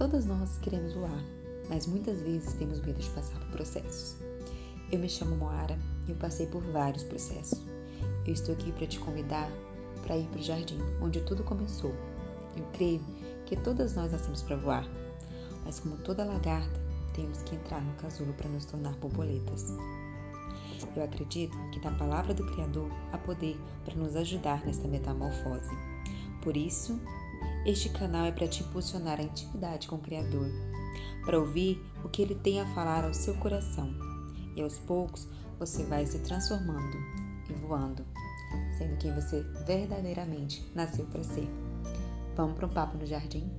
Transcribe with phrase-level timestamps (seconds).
[0.00, 1.22] Todas nós queremos voar,
[1.68, 4.16] mas muitas vezes temos medo de passar por processos.
[4.90, 7.60] Eu me chamo Moara e eu passei por vários processos.
[8.26, 9.52] Eu estou aqui para te convidar
[10.02, 11.94] para ir para o jardim, onde tudo começou.
[12.56, 13.02] Eu creio
[13.44, 14.88] que todas nós nascemos para voar,
[15.66, 16.80] mas como toda lagarta,
[17.12, 19.66] temos que entrar no casulo para nos tornar borboletas.
[20.96, 25.68] Eu acredito que na palavra do Criador há poder para nos ajudar nesta metamorfose.
[26.42, 26.98] Por isso,
[27.66, 30.50] este canal é para te impulsionar a intimidade com o Criador,
[31.24, 33.90] para ouvir o que ele tem a falar ao seu coração.
[34.56, 36.96] E aos poucos você vai se transformando
[37.48, 38.04] e voando,
[38.78, 41.48] sendo quem você verdadeiramente nasceu para ser.
[42.34, 43.50] Vamos para um papo no jardim?